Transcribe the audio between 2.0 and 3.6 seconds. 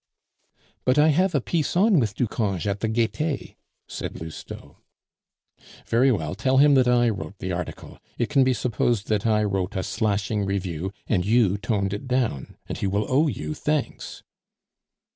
Ducange at the Gaite,"